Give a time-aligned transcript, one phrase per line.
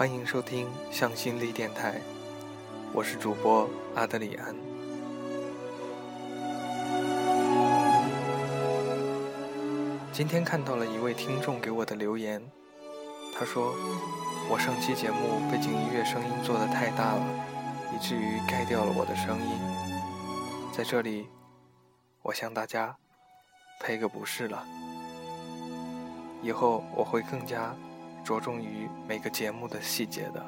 [0.00, 2.00] 欢迎收听向心力电台，
[2.94, 4.56] 我是主播阿德里安。
[10.10, 12.42] 今天看到了一位听众给我的留言，
[13.38, 13.74] 他说
[14.48, 17.22] 我上期节目背景音乐声音做的太大了，
[17.94, 19.52] 以至于盖掉了我的声音。
[20.72, 21.28] 在这里，
[22.22, 22.96] 我向大家
[23.78, 24.64] 赔个不是了。
[26.42, 27.76] 以后我会更加
[28.24, 30.44] 着重于每个节目的细节的。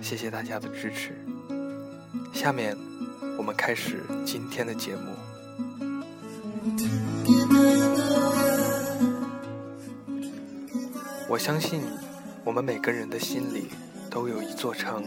[0.00, 1.14] 谢谢大家的支持。
[2.32, 2.76] 下面
[3.36, 5.14] 我们开始今天的节目。
[11.28, 11.82] 我相信，
[12.44, 13.68] 我们每个人的心里
[14.10, 15.04] 都有一座城。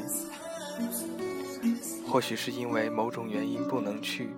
[2.07, 4.29] 或许是因为某种原因不能去，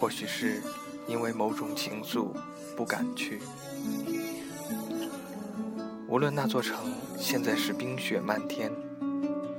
[0.00, 0.62] 或许是
[1.06, 2.28] 因为某种情愫
[2.74, 3.38] 不敢去。
[6.14, 6.76] 无论那座城
[7.18, 8.70] 现在是冰雪漫天，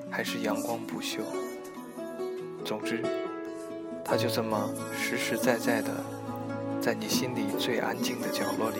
[0.09, 1.21] 还是阳光不休，
[2.63, 3.03] 总之，
[4.05, 5.89] 它就这么实实在在的，
[6.79, 8.77] 在你心里最安静的角落里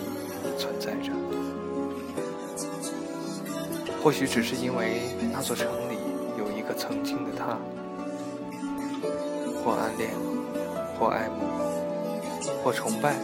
[0.58, 1.12] 存在着。
[4.02, 5.02] 或许只是因为
[5.34, 5.98] 那座城里
[6.40, 7.60] 有一个曾经的他，
[9.62, 10.12] 或暗恋，
[10.98, 11.44] 或爱慕，
[12.64, 13.16] 或崇拜，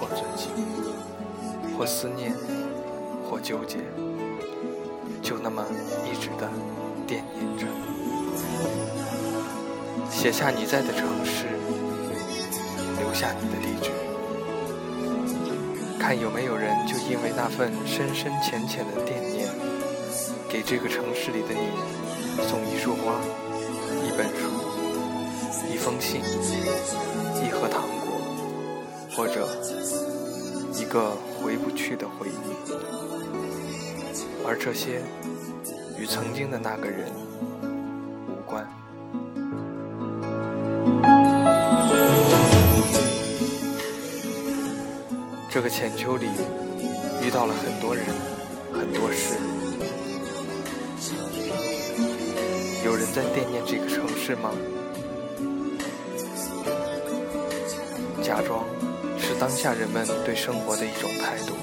[0.00, 0.48] 或尊敬，
[1.76, 2.32] 或思念，
[3.28, 3.76] 或纠结，
[5.20, 5.62] 就那么
[6.04, 6.48] 一直的
[7.06, 7.66] 惦念着。
[10.10, 11.46] 写下你在的城市，
[12.98, 13.90] 留下你的地址，
[15.98, 19.46] 看有没有人就因为那份深深浅浅的惦念。
[20.48, 21.68] 给这个城市里的你
[22.48, 23.20] 送一束花、
[24.06, 24.48] 一本书、
[25.70, 26.22] 一封信、
[27.44, 28.18] 一盒糖果，
[29.14, 29.46] 或者
[30.88, 32.32] 一个回不去的回忆，
[34.46, 35.02] 而这些
[35.98, 37.10] 与曾经的那个人
[38.26, 38.66] 无关。
[45.50, 46.24] 这个浅秋里
[47.22, 48.06] 遇到了很多人，
[48.72, 49.36] 很多事。
[52.82, 54.52] 有人在惦念这个城市吗？
[58.22, 58.64] 假装
[59.38, 61.54] 当下人们对生活的一种态度。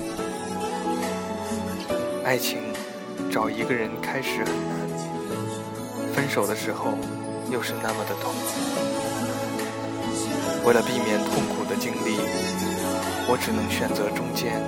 [2.24, 2.60] 爱情
[3.30, 4.88] 找一个人开始很难，
[6.14, 6.98] 分手的时候
[7.52, 8.40] 又是那么的痛苦。
[10.66, 12.16] 为了避免痛苦的经历，
[13.28, 14.64] 我只能选择中间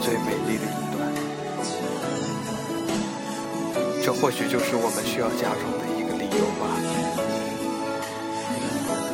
[0.00, 1.02] 最美丽的一段。
[4.04, 6.78] 这或许就是我们需要假装的一个理由吧。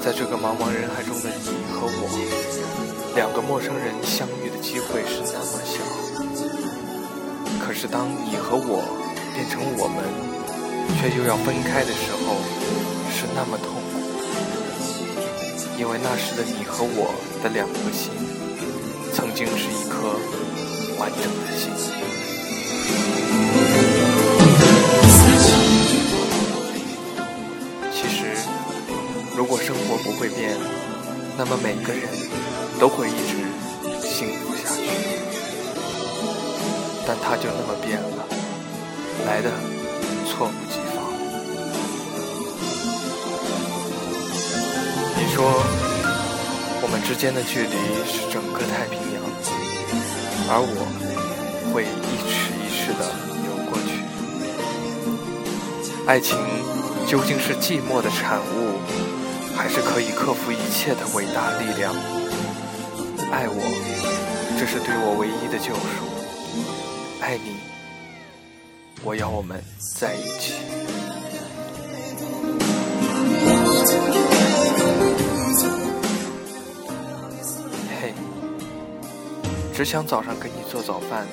[0.04, 2.06] 在这个茫茫人海中的你和我，
[3.14, 5.78] 两个陌生人相遇的机会是那么小。
[7.60, 8.82] 可是当你和我
[9.34, 10.02] 变成我们，
[10.98, 12.36] 却又要分开的时候，
[13.10, 14.00] 是那么痛苦。
[15.78, 17.12] 因为那时的你和我
[17.42, 18.10] 的两颗心，
[19.12, 20.16] 曾经是一颗
[20.98, 21.70] 完整的心。
[27.92, 28.36] 其实，
[29.36, 30.56] 如果生活不会变，
[31.36, 32.08] 那么每个人
[32.82, 33.36] 都会一直
[34.02, 34.90] 幸福下去。
[37.06, 38.26] 但他就那么变了，
[39.24, 39.48] 来的
[40.26, 40.98] 猝不及防。
[45.16, 45.62] 你说，
[46.82, 49.22] 我们之间的距离是整个太平洋，
[50.50, 50.82] 而我
[51.72, 53.06] 会一尺一尺的
[53.46, 54.02] 游过去。
[56.04, 56.36] 爱情
[57.06, 58.80] 究竟是寂寞的产物？
[59.56, 61.94] 还是可以克服一切的伟大力量。
[63.32, 63.56] 爱我，
[64.60, 66.04] 这是对我唯一的救赎。
[67.22, 67.56] 爱你，
[69.02, 70.52] 我要我们在一起。
[77.98, 78.12] 嘿，
[79.72, 81.26] 只想早上给你做早饭，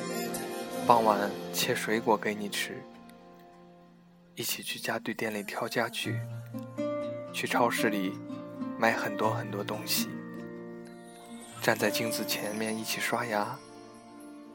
[0.88, 2.81] 傍晚切水果给你吃，
[4.36, 6.18] 一起去家具店里挑家具。
[7.34, 8.13] 去超市里
[8.78, 10.07] 买很多很多东西，
[11.61, 13.57] 站在镜子前面一起刷牙，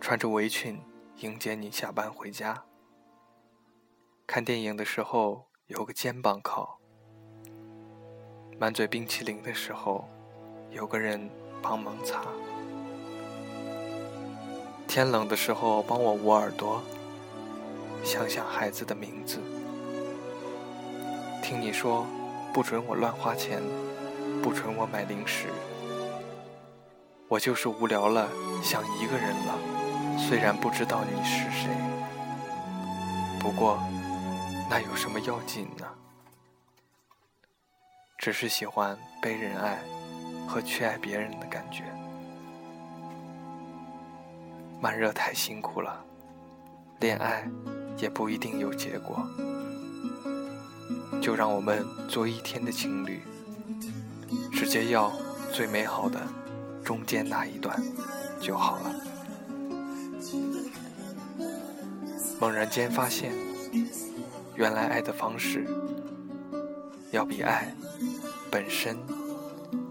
[0.01, 0.81] 穿着围裙
[1.19, 2.65] 迎接你下班回家。
[4.27, 6.79] 看电影的时候有个肩膀靠，
[8.59, 10.09] 满嘴冰淇淋的时候
[10.71, 11.31] 有个人
[11.63, 12.23] 帮忙擦。
[14.89, 16.83] 天冷的时候帮我捂耳朵，
[18.03, 19.39] 想想孩子的名字，
[21.43, 22.07] 听你说。
[22.55, 23.61] 不准我乱花钱，
[24.41, 25.49] 不准我买零食。
[27.29, 28.29] 我就是无聊了，
[28.63, 29.59] 想一个人了。
[30.19, 31.71] 虽然不知道你是谁。
[33.41, 33.79] 不过，
[34.69, 35.87] 那有什么要紧呢？
[38.19, 39.83] 只是喜欢被人爱
[40.47, 41.85] 和去爱别人的感觉。
[44.81, 46.05] 慢热太辛苦了，
[47.01, 47.49] 恋爱
[47.97, 49.27] 也不一定有结果。
[51.23, 53.23] 就让我们做一天的情侣，
[54.53, 55.11] 直接要
[55.53, 56.21] 最美好的
[56.85, 57.83] 中间那一段
[58.41, 58.95] 就好了。
[62.41, 63.33] 猛然间发现，
[64.55, 65.67] 原来爱的方式
[67.11, 67.75] 要比爱
[68.51, 68.99] 本身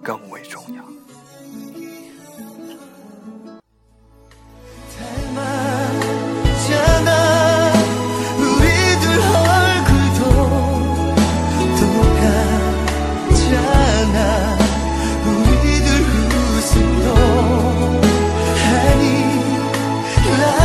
[0.03, 0.83] 更为重要。
[20.35, 20.62] 你